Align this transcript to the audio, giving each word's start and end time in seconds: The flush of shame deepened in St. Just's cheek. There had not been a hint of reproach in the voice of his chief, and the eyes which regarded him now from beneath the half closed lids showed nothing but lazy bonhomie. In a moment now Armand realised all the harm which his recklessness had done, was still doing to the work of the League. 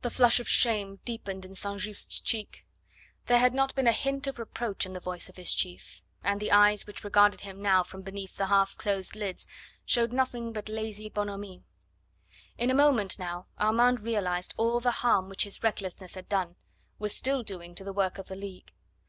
The 0.00 0.10
flush 0.10 0.40
of 0.40 0.48
shame 0.48 0.98
deepened 1.04 1.44
in 1.44 1.54
St. 1.54 1.80
Just's 1.80 2.18
cheek. 2.20 2.66
There 3.26 3.38
had 3.38 3.54
not 3.54 3.76
been 3.76 3.86
a 3.86 3.92
hint 3.92 4.26
of 4.26 4.40
reproach 4.40 4.84
in 4.86 4.92
the 4.92 4.98
voice 4.98 5.28
of 5.28 5.36
his 5.36 5.54
chief, 5.54 6.02
and 6.24 6.40
the 6.40 6.50
eyes 6.50 6.84
which 6.84 7.04
regarded 7.04 7.42
him 7.42 7.62
now 7.62 7.84
from 7.84 8.02
beneath 8.02 8.36
the 8.36 8.46
half 8.46 8.76
closed 8.76 9.14
lids 9.14 9.46
showed 9.86 10.12
nothing 10.12 10.52
but 10.52 10.68
lazy 10.68 11.08
bonhomie. 11.08 11.62
In 12.58 12.72
a 12.72 12.74
moment 12.74 13.20
now 13.20 13.46
Armand 13.56 14.00
realised 14.00 14.52
all 14.56 14.80
the 14.80 14.90
harm 14.90 15.28
which 15.28 15.44
his 15.44 15.62
recklessness 15.62 16.16
had 16.16 16.28
done, 16.28 16.56
was 16.98 17.14
still 17.14 17.44
doing 17.44 17.76
to 17.76 17.84
the 17.84 17.92
work 17.92 18.18
of 18.18 18.26
the 18.26 18.34
League. 18.34 18.72